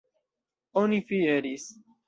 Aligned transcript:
Oni 0.83 0.99
fieris. 1.11 1.71